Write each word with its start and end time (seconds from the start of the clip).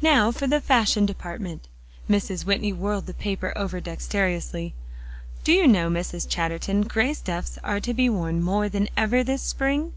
"Now 0.00 0.30
for 0.32 0.46
the 0.46 0.58
fashion 0.58 1.04
department." 1.04 1.68
Mrs. 2.08 2.46
Whitney 2.46 2.72
whirled 2.72 3.04
the 3.04 3.12
paper 3.12 3.52
over 3.54 3.78
dexterously. 3.78 4.72
"Do 5.44 5.52
you 5.52 5.68
know, 5.68 5.90
Mrs. 5.90 6.26
Chatterton, 6.26 6.80
gray 6.80 7.12
stuffs 7.12 7.58
are 7.62 7.78
to 7.78 7.92
be 7.92 8.08
worn 8.08 8.42
more 8.42 8.70
than 8.70 8.88
ever 8.96 9.22
this 9.22 9.42
spring?" 9.42 9.92